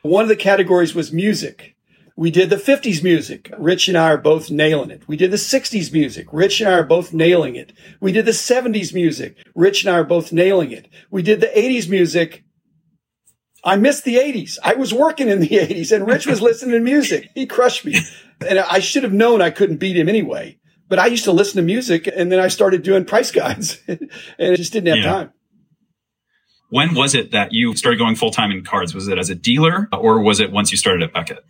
One 0.01 0.23
of 0.23 0.29
the 0.29 0.35
categories 0.35 0.95
was 0.95 1.13
music. 1.13 1.75
We 2.19 2.31
did 2.31 2.49
the 2.49 2.57
50s 2.57 3.01
music. 3.01 3.49
Rich 3.57 3.87
and 3.87 3.97
I 3.97 4.09
are 4.09 4.17
both 4.17 4.51
nailing 4.51 4.91
it. 4.91 5.07
We 5.07 5.15
did 5.15 5.31
the 5.31 5.37
60s 5.37 5.93
music. 5.93 6.27
Rich 6.33 6.59
and 6.59 6.69
I 6.69 6.73
are 6.73 6.83
both 6.83 7.13
nailing 7.13 7.55
it. 7.55 7.71
We 8.01 8.11
did 8.11 8.25
the 8.25 8.31
70s 8.31 8.93
music. 8.93 9.37
Rich 9.55 9.85
and 9.85 9.95
I 9.95 9.99
are 9.99 10.03
both 10.03 10.33
nailing 10.33 10.73
it. 10.73 10.89
We 11.09 11.21
did 11.21 11.39
the 11.39 11.47
80s 11.47 11.89
music. 11.89 12.43
I 13.63 13.77
missed 13.77 14.03
the 14.03 14.17
80s. 14.17 14.57
I 14.61 14.73
was 14.73 14.93
working 14.93 15.29
in 15.29 15.39
the 15.39 15.47
80s 15.47 15.95
and 15.95 16.05
Rich 16.05 16.27
was 16.27 16.41
listening 16.41 16.73
to 16.73 16.81
music. 16.81 17.29
He 17.35 17.45
crushed 17.45 17.85
me. 17.85 17.95
And 18.45 18.59
I 18.59 18.79
should 18.79 19.03
have 19.03 19.13
known 19.13 19.41
I 19.41 19.49
couldn't 19.49 19.77
beat 19.77 19.95
him 19.95 20.09
anyway. 20.09 20.59
But 20.89 20.99
I 20.99 21.05
used 21.05 21.23
to 21.23 21.31
listen 21.31 21.55
to 21.55 21.61
music 21.61 22.09
and 22.13 22.29
then 22.29 22.41
I 22.41 22.49
started 22.49 22.83
doing 22.83 23.05
price 23.05 23.31
guides 23.31 23.79
and 23.87 24.11
I 24.37 24.57
just 24.57 24.73
didn't 24.73 24.89
have 24.89 25.05
yeah. 25.05 25.11
time. 25.13 25.33
When 26.69 26.95
was 26.95 27.15
it 27.15 27.31
that 27.31 27.53
you 27.53 27.77
started 27.77 27.97
going 27.97 28.17
full 28.17 28.31
time 28.31 28.51
in 28.51 28.65
cards? 28.65 28.93
Was 28.93 29.07
it 29.07 29.17
as 29.17 29.29
a 29.29 29.35
dealer 29.35 29.87
or 29.93 30.21
was 30.21 30.41
it 30.41 30.51
once 30.51 30.71
you 30.71 30.77
started 30.77 31.01
at 31.01 31.13
Beckett? 31.13 31.45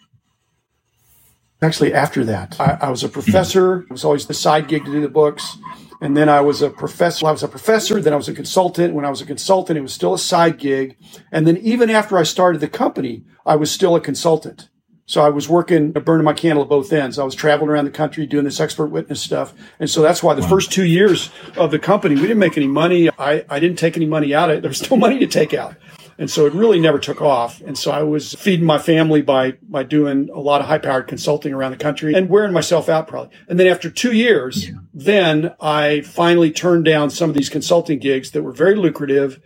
Actually, 1.61 1.93
after 1.93 2.23
that, 2.23 2.59
I, 2.59 2.77
I 2.81 2.89
was 2.89 3.03
a 3.03 3.09
professor. 3.09 3.81
It 3.81 3.91
was 3.91 4.05
always 4.05 4.27
the 4.27 4.33
side 4.33 4.67
gig 4.69 4.85
to 4.85 4.91
do 4.91 5.01
the 5.01 5.09
books. 5.09 5.57
And 6.01 6.15
then 6.15 6.29
I 6.29 6.39
was 6.39 6.61
a 6.61 6.69
professor. 6.69 7.27
I 7.27 7.31
was 7.31 7.43
a 7.43 7.49
professor. 7.49 7.99
Then 7.99 8.13
I 8.13 8.15
was 8.15 8.29
a 8.29 8.33
consultant. 8.33 8.93
When 8.93 9.03
I 9.03 9.09
was 9.09 9.19
a 9.19 9.25
consultant, 9.25 9.77
it 9.77 9.81
was 9.81 9.93
still 9.93 10.13
a 10.13 10.19
side 10.19 10.57
gig. 10.57 10.95
And 11.31 11.45
then 11.45 11.57
even 11.57 11.89
after 11.89 12.17
I 12.17 12.23
started 12.23 12.61
the 12.61 12.69
company, 12.69 13.25
I 13.45 13.57
was 13.57 13.69
still 13.69 13.95
a 13.97 14.01
consultant. 14.01 14.69
So 15.05 15.21
I 15.21 15.29
was 15.29 15.49
working, 15.49 15.91
burning 15.91 16.23
my 16.23 16.33
candle 16.33 16.63
at 16.63 16.69
both 16.69 16.93
ends. 16.93 17.17
I 17.17 17.23
was 17.23 17.35
traveling 17.35 17.69
around 17.71 17.85
the 17.85 17.91
country 17.91 18.27
doing 18.27 18.45
this 18.45 18.59
expert 18.59 18.87
witness 18.87 19.21
stuff. 19.21 19.53
And 19.79 19.89
so 19.89 20.01
that's 20.01 20.21
why 20.21 20.35
the 20.35 20.43
wow. 20.43 20.49
first 20.49 20.71
two 20.71 20.85
years 20.85 21.31
of 21.57 21.71
the 21.71 21.79
company, 21.79 22.15
we 22.15 22.21
didn't 22.21 22.37
make 22.37 22.57
any 22.57 22.67
money. 22.67 23.09
I, 23.17 23.43
I 23.49 23.59
didn't 23.59 23.79
take 23.79 23.97
any 23.97 24.05
money 24.05 24.35
out 24.35 24.51
of 24.51 24.57
it. 24.57 24.61
There 24.61 24.69
was 24.69 24.89
no 24.89 24.95
money 24.95 25.19
to 25.19 25.27
take 25.27 25.53
out. 25.53 25.75
And 26.19 26.29
so 26.29 26.45
it 26.45 26.53
really 26.53 26.81
never 26.81 26.99
took 26.99 27.21
off. 27.21 27.61
And 27.61 27.77
so 27.77 27.91
I 27.91 28.03
was 28.03 28.33
feeding 28.33 28.65
my 28.65 28.77
family 28.77 29.21
by, 29.21 29.53
by 29.61 29.83
doing 29.83 30.29
a 30.29 30.39
lot 30.39 30.59
of 30.59 30.67
high 30.67 30.77
powered 30.77 31.07
consulting 31.07 31.53
around 31.53 31.71
the 31.71 31.77
country 31.77 32.13
and 32.13 32.29
wearing 32.29 32.51
myself 32.51 32.89
out 32.89 33.07
probably. 33.07 33.35
And 33.47 33.57
then 33.57 33.67
after 33.67 33.89
two 33.89 34.11
years, 34.11 34.67
yeah. 34.67 34.75
then 34.93 35.55
I 35.61 36.01
finally 36.01 36.51
turned 36.51 36.83
down 36.83 37.09
some 37.09 37.29
of 37.29 37.37
these 37.37 37.47
consulting 37.47 37.99
gigs 37.99 38.31
that 38.31 38.43
were 38.43 38.51
very 38.51 38.75
lucrative 38.75 39.39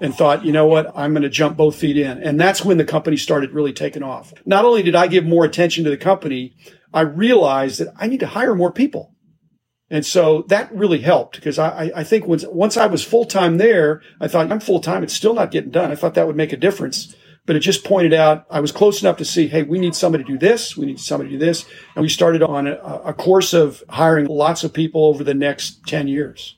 and 0.00 0.14
thought, 0.14 0.44
you 0.44 0.52
know 0.52 0.66
what? 0.66 0.96
I'm 0.96 1.12
going 1.12 1.24
to 1.24 1.28
jump 1.28 1.56
both 1.56 1.74
feet 1.74 1.98
in. 1.98 2.22
And 2.22 2.40
that's 2.40 2.64
when 2.64 2.78
the 2.78 2.84
company 2.84 3.16
started 3.16 3.50
really 3.50 3.72
taking 3.72 4.04
off. 4.04 4.32
Not 4.46 4.64
only 4.64 4.84
did 4.84 4.94
I 4.94 5.08
give 5.08 5.26
more 5.26 5.44
attention 5.44 5.82
to 5.82 5.90
the 5.90 5.96
company, 5.96 6.56
I 6.94 7.00
realized 7.00 7.80
that 7.80 7.92
I 7.96 8.06
need 8.06 8.20
to 8.20 8.28
hire 8.28 8.54
more 8.54 8.72
people. 8.72 9.09
And 9.90 10.06
so 10.06 10.44
that 10.48 10.72
really 10.72 11.00
helped 11.00 11.36
because 11.36 11.58
I, 11.58 11.90
I 11.96 12.04
think 12.04 12.26
once, 12.26 12.44
once 12.46 12.76
I 12.76 12.86
was 12.86 13.04
full 13.04 13.24
time 13.24 13.58
there, 13.58 14.00
I 14.20 14.28
thought 14.28 14.50
I'm 14.50 14.60
full 14.60 14.80
time. 14.80 15.02
It's 15.02 15.14
still 15.14 15.34
not 15.34 15.50
getting 15.50 15.70
done. 15.70 15.90
I 15.90 15.96
thought 15.96 16.14
that 16.14 16.28
would 16.28 16.36
make 16.36 16.52
a 16.52 16.56
difference, 16.56 17.16
but 17.44 17.56
it 17.56 17.60
just 17.60 17.84
pointed 17.84 18.14
out 18.14 18.46
I 18.50 18.60
was 18.60 18.70
close 18.70 19.02
enough 19.02 19.16
to 19.16 19.24
see, 19.24 19.48
Hey, 19.48 19.64
we 19.64 19.80
need 19.80 19.96
somebody 19.96 20.22
to 20.22 20.32
do 20.32 20.38
this. 20.38 20.76
We 20.76 20.86
need 20.86 21.00
somebody 21.00 21.30
to 21.30 21.38
do 21.38 21.44
this. 21.44 21.66
And 21.96 22.02
we 22.02 22.08
started 22.08 22.40
on 22.40 22.68
a, 22.68 22.76
a 22.76 23.12
course 23.12 23.52
of 23.52 23.82
hiring 23.88 24.26
lots 24.26 24.62
of 24.62 24.72
people 24.72 25.06
over 25.06 25.24
the 25.24 25.34
next 25.34 25.84
10 25.88 26.06
years. 26.06 26.56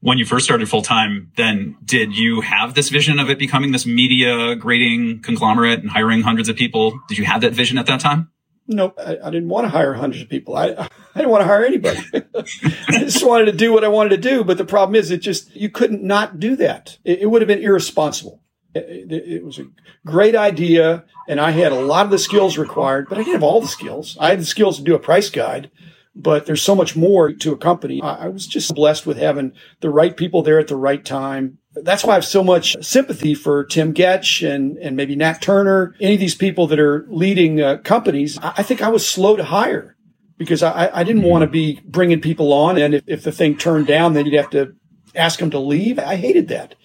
When 0.00 0.18
you 0.18 0.24
first 0.24 0.44
started 0.44 0.68
full 0.68 0.82
time, 0.82 1.30
then 1.36 1.76
did 1.84 2.16
you 2.16 2.40
have 2.40 2.74
this 2.74 2.88
vision 2.88 3.20
of 3.20 3.30
it 3.30 3.38
becoming 3.38 3.70
this 3.70 3.86
media 3.86 4.56
grading 4.56 5.22
conglomerate 5.22 5.80
and 5.80 5.90
hiring 5.90 6.22
hundreds 6.22 6.48
of 6.48 6.56
people? 6.56 7.00
Did 7.08 7.18
you 7.18 7.24
have 7.24 7.40
that 7.42 7.52
vision 7.52 7.78
at 7.78 7.86
that 7.86 8.00
time? 8.00 8.30
No, 8.68 8.92
I, 8.98 9.16
I, 9.24 9.30
didn't 9.30 9.48
want 9.48 9.64
to 9.64 9.70
hire 9.70 9.94
hundreds 9.94 10.22
of 10.22 10.28
people. 10.28 10.54
I, 10.54 10.66
I 10.68 10.88
didn't 11.16 11.30
want 11.30 11.40
to 11.40 11.46
hire 11.46 11.64
anybody. 11.64 12.00
I 12.14 12.98
just 13.00 13.26
wanted 13.26 13.46
to 13.46 13.52
do 13.52 13.72
what 13.72 13.82
I 13.82 13.88
wanted 13.88 14.10
to 14.10 14.28
do. 14.28 14.44
But 14.44 14.58
the 14.58 14.64
problem 14.64 14.94
is, 14.94 15.10
it 15.10 15.18
just, 15.18 15.54
you 15.56 15.70
couldn't 15.70 16.02
not 16.02 16.38
do 16.38 16.54
that. 16.56 16.98
It, 17.04 17.20
it 17.20 17.26
would 17.26 17.42
have 17.42 17.48
been 17.48 17.62
irresponsible. 17.62 18.42
It, 18.74 19.10
it, 19.10 19.32
it, 19.32 19.44
was 19.44 19.58
a 19.58 19.66
great 20.06 20.36
idea. 20.36 21.04
And 21.26 21.40
I 21.40 21.50
had 21.50 21.72
a 21.72 21.80
lot 21.80 22.04
of 22.04 22.12
the 22.12 22.18
skills 22.18 22.58
required, 22.58 23.08
but 23.08 23.16
I 23.16 23.22
didn't 23.22 23.34
have 23.34 23.42
all 23.42 23.62
the 23.62 23.68
skills. 23.68 24.16
I 24.20 24.30
had 24.30 24.40
the 24.40 24.44
skills 24.44 24.76
to 24.76 24.84
do 24.84 24.94
a 24.94 25.00
price 25.00 25.30
guide, 25.30 25.70
but 26.14 26.44
there's 26.44 26.62
so 26.62 26.74
much 26.74 26.94
more 26.94 27.32
to 27.32 27.52
a 27.52 27.56
company. 27.56 28.02
I, 28.02 28.26
I 28.26 28.28
was 28.28 28.46
just 28.46 28.74
blessed 28.74 29.06
with 29.06 29.16
having 29.16 29.52
the 29.80 29.90
right 29.90 30.16
people 30.16 30.42
there 30.42 30.58
at 30.58 30.68
the 30.68 30.76
right 30.76 31.04
time 31.04 31.58
that's 31.82 32.04
why 32.04 32.12
I 32.12 32.14
have 32.14 32.24
so 32.24 32.42
much 32.42 32.76
sympathy 32.82 33.34
for 33.34 33.64
Tim 33.64 33.94
Getch 33.94 34.48
and, 34.48 34.76
and 34.78 34.96
maybe 34.96 35.16
Nat 35.16 35.42
Turner, 35.42 35.94
any 36.00 36.14
of 36.14 36.20
these 36.20 36.34
people 36.34 36.66
that 36.68 36.78
are 36.78 37.06
leading 37.08 37.60
uh, 37.60 37.78
companies. 37.78 38.38
I, 38.38 38.54
I 38.58 38.62
think 38.62 38.82
I 38.82 38.88
was 38.88 39.08
slow 39.08 39.36
to 39.36 39.44
hire. 39.44 39.96
because 40.38 40.62
I, 40.62 40.90
I 40.94 41.04
didn't 41.04 41.22
want 41.22 41.42
to 41.42 41.48
be 41.48 41.80
bringing 41.84 42.20
people 42.20 42.52
on. 42.52 42.78
And 42.78 42.94
if, 42.94 43.04
if 43.06 43.22
the 43.24 43.32
thing 43.32 43.56
turned 43.56 43.86
down, 43.86 44.14
then 44.14 44.24
you'd 44.24 44.40
have 44.40 44.50
to 44.50 44.74
ask 45.14 45.38
them 45.38 45.50
to 45.50 45.58
leave. 45.58 45.98
I 45.98 46.16
hated 46.16 46.48
that. 46.48 46.76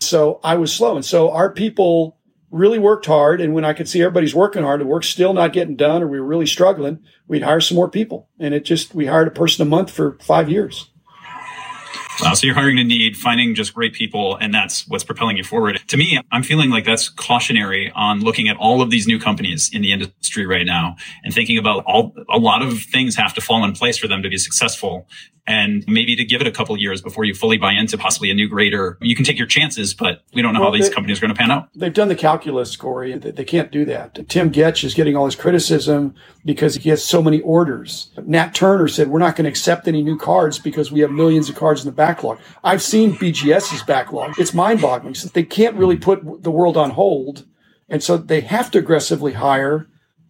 So 0.00 0.40
I 0.44 0.56
was 0.56 0.74
slow. 0.74 0.96
And 0.96 1.04
so 1.04 1.30
our 1.30 1.52
people 1.52 2.18
really 2.50 2.78
worked 2.78 3.06
hard. 3.06 3.40
And 3.40 3.54
when 3.54 3.64
I 3.64 3.72
could 3.72 3.88
see 3.88 4.02
everybody's 4.02 4.34
working 4.34 4.62
hard, 4.62 4.80
the 4.80 4.86
work's 4.86 5.08
still 5.08 5.32
not 5.32 5.52
getting 5.52 5.76
done, 5.76 6.02
or 6.02 6.08
we 6.08 6.20
were 6.20 6.26
really 6.26 6.46
struggling, 6.46 6.98
we'd 7.28 7.42
hire 7.42 7.60
some 7.60 7.76
more 7.76 7.88
people. 7.88 8.28
And 8.38 8.54
it 8.54 8.64
just, 8.64 8.94
we 8.94 9.06
hired 9.06 9.28
a 9.28 9.32
person 9.32 9.62
a 9.62 9.70
month 9.70 9.90
for 9.90 10.18
five 10.20 10.50
years. 10.50 10.90
Wow. 12.20 12.34
So 12.34 12.46
you're 12.46 12.54
hiring 12.54 12.78
a 12.78 12.84
need, 12.84 13.16
finding 13.16 13.54
just 13.54 13.74
great 13.74 13.92
people, 13.92 14.36
and 14.36 14.52
that's 14.52 14.86
what's 14.88 15.04
propelling 15.04 15.36
you 15.36 15.44
forward. 15.44 15.80
To 15.88 15.96
me, 15.96 16.20
I'm 16.32 16.42
feeling 16.42 16.70
like 16.70 16.84
that's 16.84 17.08
cautionary 17.08 17.92
on 17.94 18.20
looking 18.20 18.48
at 18.48 18.56
all 18.56 18.82
of 18.82 18.90
these 18.90 19.06
new 19.06 19.18
companies 19.18 19.70
in 19.72 19.82
the 19.82 19.92
industry 19.92 20.46
right 20.46 20.66
now 20.66 20.96
and 21.24 21.32
thinking 21.32 21.58
about 21.58 21.84
all, 21.84 22.14
a 22.30 22.38
lot 22.38 22.62
of 22.62 22.82
things 22.82 23.16
have 23.16 23.34
to 23.34 23.40
fall 23.40 23.64
in 23.64 23.72
place 23.72 23.96
for 23.98 24.08
them 24.08 24.22
to 24.22 24.28
be 24.28 24.38
successful 24.38 25.06
and 25.46 25.84
maybe 25.86 26.16
to 26.16 26.24
give 26.24 26.40
it 26.40 26.46
a 26.46 26.50
couple 26.50 26.76
years 26.76 27.00
before 27.00 27.24
you 27.24 27.34
fully 27.34 27.56
buy 27.56 27.72
into 27.72 27.96
possibly 27.96 28.30
a 28.30 28.34
new 28.34 28.48
grader. 28.48 28.98
You 29.00 29.14
can 29.14 29.24
take 29.24 29.38
your 29.38 29.46
chances, 29.46 29.94
but 29.94 30.22
we 30.34 30.42
don't 30.42 30.54
know 30.54 30.60
well, 30.60 30.70
how 30.70 30.76
these 30.76 30.88
they, 30.88 30.94
companies 30.94 31.18
are 31.18 31.20
going 31.20 31.34
to 31.34 31.38
pan 31.38 31.50
out. 31.50 31.68
They've 31.74 31.94
done 31.94 32.08
the 32.08 32.16
calculus, 32.16 32.76
Corey. 32.76 33.16
They 33.16 33.44
can't 33.44 33.70
do 33.70 33.84
that. 33.84 34.28
Tim 34.28 34.50
Getch 34.50 34.82
is 34.82 34.94
getting 34.94 35.14
all 35.16 35.24
this 35.24 35.36
criticism 35.36 36.14
because 36.44 36.76
he 36.76 36.90
has 36.90 37.04
so 37.04 37.22
many 37.22 37.40
orders. 37.42 38.10
Nat 38.24 38.54
Turner 38.54 38.88
said, 38.88 39.08
we're 39.08 39.20
not 39.20 39.36
going 39.36 39.44
to 39.44 39.50
accept 39.50 39.86
any 39.86 40.02
new 40.02 40.18
cards 40.18 40.58
because 40.58 40.90
we 40.90 41.00
have 41.00 41.10
millions 41.12 41.48
of 41.48 41.54
cards 41.54 41.84
in 41.84 41.86
the 41.86 41.96
backlog. 42.06 42.38
I've 42.62 42.82
seen 42.82 43.12
BGS's 43.12 43.82
backlog. 43.82 44.38
It's 44.38 44.54
mind 44.54 44.80
boggling. 44.80 45.14
So 45.14 45.28
they 45.28 45.42
can't 45.42 45.76
really 45.76 45.96
put 45.96 46.42
the 46.42 46.50
world 46.50 46.76
on 46.76 46.90
hold. 46.90 47.44
And 47.88 48.02
so 48.02 48.16
they 48.16 48.40
have 48.40 48.70
to 48.72 48.78
aggressively 48.78 49.32
hire 49.32 49.88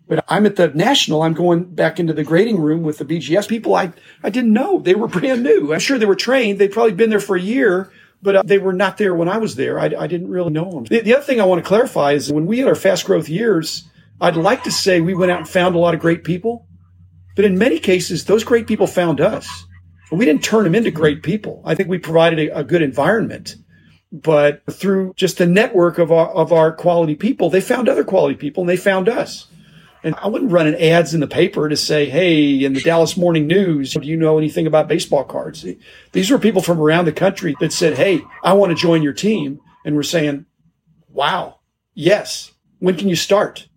but 0.09 0.25
I'm 0.29 0.47
at 0.47 0.57
the 0.57 0.69
national. 0.69 1.23
I'm 1.23 1.35
going 1.35 1.65
back 1.65 1.99
into 1.99 2.13
the 2.13 2.25
grading 2.25 2.61
room 2.61 2.83
with 2.83 2.99
the 2.99 3.05
BGS 3.05 3.49
people. 3.49 3.75
I, 3.75 3.93
I 4.23 4.31
didn't 4.31 4.53
know 4.53 4.79
they 4.79 4.95
were 4.95 5.09
brand 5.09 5.43
new. 5.43 5.73
I'm 5.73 5.81
sure 5.81 5.99
they 5.99 6.07
were 6.07 6.15
trained. 6.15 6.59
They'd 6.59 6.73
probably 6.73 6.93
been 6.93 7.11
there 7.11 7.21
for 7.21 7.37
a 7.37 7.41
year, 7.41 7.91
but 8.23 8.37
uh, 8.37 8.43
they 8.45 8.59
were 8.59 8.73
not 8.73 8.99
there 8.99 9.15
when 9.15 9.29
I 9.29 9.39
was 9.39 9.57
there. 9.57 9.79
I, 9.79 9.87
I 9.87 10.07
didn't 10.07 10.29
really 10.29 10.53
know 10.53 10.71
them. 10.71 10.85
The, 10.85 11.01
the, 11.01 11.15
other 11.17 11.25
thing 11.25 11.41
I 11.41 11.45
want 11.45 11.63
to 11.63 11.69
clarify 11.69 12.13
is 12.13 12.33
when 12.33 12.47
we 12.47 12.59
had 12.59 12.69
our 12.69 12.75
fast 12.75 13.05
growth 13.05 13.29
years, 13.29 13.89
I'd 14.21 14.37
like 14.37 14.65
to 14.65 14.71
say 14.73 15.01
we 15.01 15.15
went 15.15 15.33
out 15.33 15.39
and 15.39 15.49
found 15.49 15.75
a 15.75 15.79
lot 15.79 15.95
of 15.95 16.01
great 16.01 16.23
people, 16.25 16.67
but 17.35 17.45
in 17.45 17.59
many 17.59 17.81
cases, 17.81 18.25
those 18.25 18.45
great 18.45 18.67
people 18.67 18.87
found 18.87 19.21
us. 19.21 19.66
We 20.11 20.25
didn't 20.25 20.45
turn 20.45 20.65
them 20.65 20.75
into 20.75 20.91
great 20.91 21.23
people. 21.23 21.63
I 21.65 21.75
think 21.75 21.89
we 21.89 21.99
provided 21.99 22.39
a, 22.39 22.59
a 22.59 22.65
good 22.65 22.83
environment 22.83 23.57
but 24.13 24.63
through 24.71 25.13
just 25.15 25.39
the 25.39 25.47
network 25.47 25.99
of 25.99 26.13
our, 26.13 26.29
of 26.29 26.53
our 26.53 26.73
quality 26.73 27.15
people, 27.15 27.51
they 27.51 27.61
found 27.61 27.89
other 27.89 28.05
quality 28.05 28.37
people 28.37 28.63
and 28.63 28.71
they 28.71 28.77
found 28.77 29.09
us. 29.09 29.49
And 30.03 30.15
I 30.17 30.29
wouldn't 30.29 30.53
run 30.53 30.69
an 30.69 30.77
ads 30.77 31.15
in 31.15 31.21
the 31.21 31.27
paper 31.27 31.69
to 31.69 31.77
say, 31.77 32.09
Hey, 32.09 32.65
in 32.65 32.75
the 32.75 32.81
Dallas 32.81 33.17
Morning 33.17 33.47
News, 33.47 33.95
do 33.95 34.07
you 34.07 34.17
know 34.17 34.39
anything 34.39 34.67
about 34.67 34.89
baseball 34.89 35.25
cards? 35.25 35.67
These 36.13 36.31
were 36.31 36.39
people 36.39 36.63
from 36.63 36.81
around 36.81 37.07
the 37.07 37.13
country 37.13 37.57
that 37.61 37.73
said, 37.73 37.95
Hey, 37.95 38.21
I 38.45 38.53
want 38.53 38.71
to 38.71 38.81
join 38.81 39.03
your 39.03 39.13
team. 39.13 39.61
And 39.85 39.97
we're 39.97 40.05
saying, 40.05 40.47
wow, 41.09 41.61
yes. 41.95 42.53
When 42.79 42.97
can 42.97 43.09
you 43.09 43.17
start? 43.17 43.69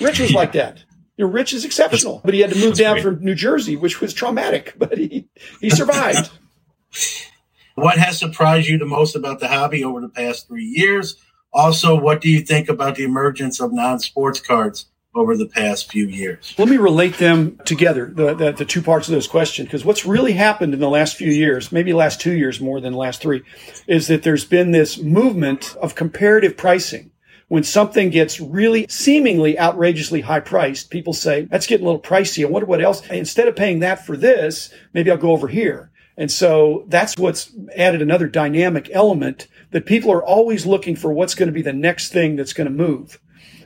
Rich 0.00 0.20
was 0.20 0.32
like 0.32 0.52
that. 0.52 0.84
You 1.20 1.26
know, 1.26 1.32
Rich 1.32 1.52
is 1.52 1.66
exceptional, 1.66 2.22
but 2.24 2.32
he 2.32 2.40
had 2.40 2.48
to 2.48 2.58
move 2.58 2.76
down 2.76 2.94
great. 2.94 3.02
from 3.02 3.22
New 3.22 3.34
Jersey, 3.34 3.76
which 3.76 4.00
was 4.00 4.14
traumatic, 4.14 4.72
but 4.78 4.96
he, 4.96 5.28
he 5.60 5.68
survived. 5.68 6.30
what 7.74 7.98
has 7.98 8.18
surprised 8.18 8.68
you 8.68 8.78
the 8.78 8.86
most 8.86 9.14
about 9.14 9.38
the 9.38 9.48
hobby 9.48 9.84
over 9.84 10.00
the 10.00 10.08
past 10.08 10.48
three 10.48 10.64
years? 10.64 11.16
Also, 11.52 11.94
what 11.94 12.22
do 12.22 12.30
you 12.30 12.40
think 12.40 12.70
about 12.70 12.94
the 12.96 13.04
emergence 13.04 13.60
of 13.60 13.70
non-sports 13.70 14.40
cards 14.40 14.86
over 15.14 15.36
the 15.36 15.46
past 15.46 15.90
few 15.90 16.06
years. 16.06 16.54
Let 16.56 16.68
me 16.68 16.76
relate 16.76 17.18
them 17.18 17.58
together, 17.64 18.06
the, 18.06 18.32
the, 18.32 18.52
the 18.52 18.64
two 18.64 18.80
parts 18.80 19.08
of 19.08 19.14
this 19.14 19.26
question, 19.26 19.64
because 19.66 19.84
what's 19.84 20.06
really 20.06 20.34
happened 20.34 20.72
in 20.72 20.78
the 20.78 20.88
last 20.88 21.16
few 21.16 21.32
years, 21.32 21.72
maybe 21.72 21.92
last 21.92 22.20
two 22.20 22.32
years 22.32 22.60
more 22.60 22.80
than 22.80 22.92
the 22.92 22.98
last 22.98 23.20
three, 23.20 23.42
is 23.88 24.06
that 24.06 24.22
there's 24.22 24.44
been 24.44 24.70
this 24.70 24.98
movement 24.98 25.76
of 25.82 25.96
comparative 25.96 26.56
pricing. 26.56 27.10
When 27.50 27.64
something 27.64 28.10
gets 28.10 28.38
really 28.38 28.86
seemingly 28.88 29.58
outrageously 29.58 30.20
high 30.20 30.38
priced, 30.38 30.88
people 30.88 31.12
say, 31.12 31.48
that's 31.50 31.66
getting 31.66 31.84
a 31.84 31.88
little 31.88 32.00
pricey. 32.00 32.46
I 32.46 32.48
wonder 32.48 32.66
what 32.66 32.80
else. 32.80 33.04
Instead 33.10 33.48
of 33.48 33.56
paying 33.56 33.80
that 33.80 34.06
for 34.06 34.16
this, 34.16 34.72
maybe 34.92 35.10
I'll 35.10 35.16
go 35.16 35.32
over 35.32 35.48
here. 35.48 35.90
And 36.16 36.30
so 36.30 36.84
that's 36.86 37.18
what's 37.18 37.50
added 37.76 38.02
another 38.02 38.28
dynamic 38.28 38.88
element 38.92 39.48
that 39.72 39.84
people 39.84 40.12
are 40.12 40.24
always 40.24 40.64
looking 40.64 40.94
for 40.94 41.12
what's 41.12 41.34
going 41.34 41.48
to 41.48 41.52
be 41.52 41.60
the 41.60 41.72
next 41.72 42.12
thing 42.12 42.36
that's 42.36 42.52
going 42.52 42.68
to 42.68 42.72
move. 42.72 43.18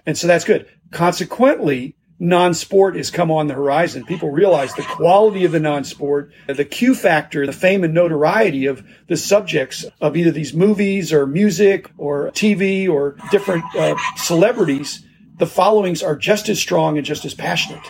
And 0.07 0.17
so 0.17 0.29
that's 0.29 0.47
good. 0.47 0.67
Consequently, 0.91 1.95
non-sport 2.19 2.97
has 2.97 3.11
come 3.11 3.31
on 3.31 3.49
the 3.49 3.55
horizon. 3.55 4.05
People 4.05 4.31
realize 4.31 4.73
the 4.75 4.83
quality 4.83 5.45
of 5.45 5.53
the 5.53 5.61
non-sport, 5.61 6.31
the 6.47 6.65
Q 6.65 6.95
factor, 6.95 7.45
the 7.47 7.53
fame 7.53 7.85
and 7.85 7.93
notoriety 7.93 8.67
of 8.67 8.85
the 9.09 9.17
subjects 9.17 9.85
of 10.01 10.17
either 10.17 10.31
these 10.31 10.55
movies 10.55 11.13
or 11.13 11.27
music 11.27 11.91
or 11.99 12.31
TV 12.31 12.89
or 12.89 13.17
different 13.31 13.65
uh, 13.77 13.97
celebrities. 14.17 15.05
The 15.39 15.47
followings 15.47 16.03
are 16.03 16.17
just 16.17 16.49
as 16.49 16.61
strong 16.61 16.97
and 16.97 17.07
just 17.07 17.25
as 17.25 17.35
passionate. 17.35 17.85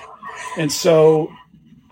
And 0.57 0.73
so 0.73 1.31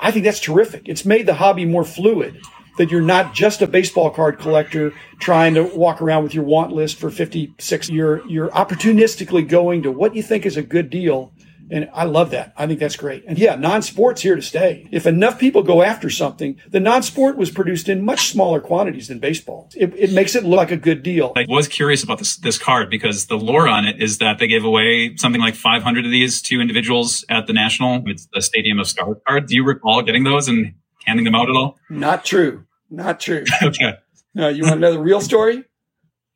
I 0.00 0.10
think 0.10 0.24
that's 0.24 0.40
terrific. 0.40 0.88
It's 0.88 1.04
made 1.04 1.26
the 1.26 1.34
hobby 1.34 1.64
more 1.64 1.84
fluid 1.84 2.40
that 2.78 2.90
you're 2.90 3.02
not 3.02 3.34
just 3.34 3.60
a 3.62 3.66
baseball 3.66 4.10
card 4.10 4.38
collector 4.38 4.92
trying 5.20 5.54
to 5.54 5.62
walk 5.62 6.00
around 6.00 6.22
with 6.22 6.34
your 6.34 6.44
want 6.44 6.72
list 6.72 6.96
for 6.96 7.10
56. 7.10 7.90
You're, 7.90 8.26
you're 8.26 8.48
opportunistically 8.48 9.46
going 9.46 9.82
to 9.82 9.92
what 9.92 10.16
you 10.16 10.22
think 10.22 10.46
is 10.46 10.56
a 10.56 10.62
good 10.62 10.88
deal. 10.88 11.32
And 11.72 11.88
I 11.94 12.04
love 12.04 12.30
that. 12.32 12.52
I 12.56 12.66
think 12.66 12.80
that's 12.80 12.96
great. 12.96 13.24
And 13.26 13.38
yeah, 13.38 13.54
non-sport's 13.54 14.20
here 14.20 14.36
to 14.36 14.42
stay. 14.42 14.86
If 14.92 15.06
enough 15.06 15.38
people 15.38 15.62
go 15.62 15.82
after 15.82 16.10
something, 16.10 16.60
the 16.68 16.80
non-sport 16.80 17.38
was 17.38 17.50
produced 17.50 17.88
in 17.88 18.04
much 18.04 18.28
smaller 18.28 18.60
quantities 18.60 19.08
than 19.08 19.20
baseball. 19.20 19.70
It, 19.74 19.94
it 19.96 20.12
makes 20.12 20.34
it 20.34 20.44
look 20.44 20.58
like 20.58 20.70
a 20.70 20.76
good 20.76 21.02
deal. 21.02 21.32
I 21.34 21.46
was 21.48 21.68
curious 21.68 22.04
about 22.04 22.18
this, 22.18 22.36
this 22.36 22.58
card 22.58 22.90
because 22.90 23.26
the 23.26 23.38
lore 23.38 23.66
on 23.68 23.86
it 23.86 24.02
is 24.02 24.18
that 24.18 24.38
they 24.38 24.46
gave 24.46 24.64
away 24.64 25.16
something 25.16 25.40
like 25.40 25.54
500 25.54 26.04
of 26.04 26.10
these 26.10 26.42
to 26.42 26.60
individuals 26.60 27.24
at 27.30 27.46
the 27.46 27.54
National. 27.54 28.02
It's 28.04 28.28
the 28.34 28.42
Stadium 28.42 28.78
of 28.78 28.86
Stars 28.86 29.16
card. 29.26 29.46
Do 29.46 29.54
you 29.54 29.64
recall 29.64 30.02
getting 30.02 30.24
those 30.24 30.48
and 30.48 30.74
handing 31.06 31.24
them 31.24 31.34
out 31.34 31.48
at 31.48 31.56
all? 31.56 31.78
Not 31.88 32.26
true. 32.26 32.66
Not 32.90 33.18
true. 33.18 33.44
okay. 33.62 33.94
No, 34.34 34.48
you 34.48 34.62
want 34.64 34.74
to 34.74 34.80
know 34.80 34.92
the 34.92 35.00
real 35.00 35.22
story? 35.22 35.64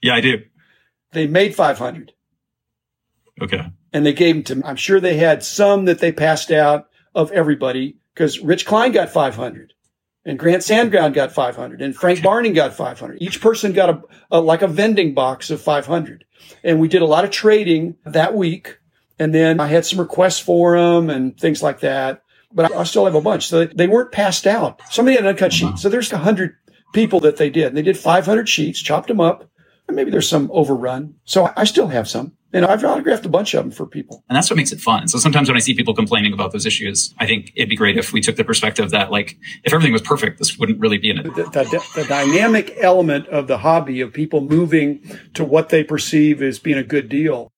Yeah, 0.01 0.15
I 0.15 0.23
do. 0.23 0.39
They 1.13 1.27
made 1.27 1.55
500. 1.55 2.13
Okay. 3.41 3.67
And 3.93 4.05
they 4.05 4.13
gave 4.13 4.45
them 4.45 4.61
to, 4.63 4.69
I'm 4.69 4.77
sure 4.77 5.01
they 5.01 5.17
had 5.17 5.43
some 5.43 5.85
that 5.87 5.99
they 5.99 6.13
passed 6.13 6.51
out 6.51 6.89
of 7.15 7.31
everybody 7.33 7.97
because 8.15 8.41
Rich 8.41 8.67
Klein 8.67 8.93
got 8.93 9.11
500 9.11 9.75
and 10.25 10.39
Grant 10.39 10.63
Sandground 10.63 11.15
got 11.15 11.33
500 11.33 11.81
and 11.81 11.95
Frank 11.95 12.23
Barney 12.23 12.53
got 12.53 12.75
500. 12.75 13.19
Each 13.21 13.41
person 13.41 13.73
got 13.73 13.91
a, 13.91 14.03
a, 14.31 14.41
like 14.41 14.63
a 14.63 14.69
vending 14.69 15.15
box 15.15 15.51
of 15.51 15.61
500. 15.61 16.25
And 16.65 16.81
we 16.81 16.89
did 16.89 17.03
a 17.03 17.07
lot 17.07 17.25
of 17.25 17.31
trading 17.31 17.97
that 18.05 18.35
week. 18.35 18.79
And 19.19 19.35
then 19.35 19.61
I 19.61 19.67
had 19.67 19.87
some 19.87 20.01
requests 20.01 20.41
for 20.41 20.79
them 20.79 21.11
and 21.11 21.39
things 21.39 21.63
like 21.63 21.81
that 21.81 22.23
but 22.57 22.75
I 22.75 22.85
still 22.85 23.05
have 23.05 23.15
a 23.15 23.21
bunch. 23.21 23.49
So 23.49 23.67
they 23.67 23.87
weren't 23.87 24.13
passed 24.13 24.47
out. 24.47 24.81
Somebody 24.91 25.17
had 25.17 25.25
an 25.25 25.31
uncut 25.31 25.53
sheet. 25.53 25.79
So 25.79 25.89
there's 25.89 26.13
a 26.13 26.19
hundred 26.19 26.57
people 26.95 27.21
that 27.21 27.37
they 27.37 27.51
did. 27.51 27.69
And 27.69 27.77
They 27.77 27.83
did 27.83 27.99
500 27.99 28.49
sheets, 28.49 28.81
chopped 28.81 29.09
them 29.09 29.21
up. 29.21 29.51
And 29.87 29.95
maybe 29.95 30.11
there's 30.11 30.29
some 30.29 30.51
overrun. 30.53 31.15
So 31.25 31.53
I 31.55 31.65
still 31.65 31.89
have 31.89 32.09
some. 32.09 32.33
And 32.53 32.65
I've 32.65 32.83
autographed 32.85 33.27
a 33.27 33.29
bunch 33.29 33.55
of 33.55 33.65
them 33.65 33.71
for 33.71 33.87
people. 33.87 34.25
And 34.29 34.37
that's 34.37 34.49
what 34.49 34.57
makes 34.57 34.73
it 34.73 34.81
fun. 34.81 35.09
So 35.09 35.19
sometimes 35.19 35.49
when 35.49 35.57
I 35.57 35.61
see 35.61 35.75
people 35.75 35.95
complaining 35.95 36.33
about 36.33 36.53
those 36.53 36.65
issues, 36.65 37.15
I 37.19 37.27
think 37.27 37.53
it'd 37.57 37.69
be 37.69 37.77
great 37.77 37.99
if 37.99 38.13
we 38.13 38.21
took 38.21 38.37
the 38.37 38.45
perspective 38.45 38.91
that 38.91 39.11
like, 39.11 39.37
if 39.65 39.73
everything 39.73 39.93
was 39.93 40.03
perfect, 40.03 40.39
this 40.39 40.57
wouldn't 40.59 40.81
really 40.81 40.99
be 40.99 41.11
in 41.11 41.19
it. 41.19 41.25
The, 41.35 41.45
the, 41.45 42.03
the 42.03 42.05
dynamic 42.09 42.77
element 42.81 43.27
of 43.29 43.47
the 43.47 43.59
hobby 43.59 44.01
of 44.01 44.13
people 44.13 44.41
moving 44.41 45.03
to 45.35 45.45
what 45.45 45.71
they 45.71 45.83
perceive 45.83 46.41
as 46.41 46.59
being 46.59 46.79
a 46.79 46.85
good 46.85 47.09
deal 47.09 47.53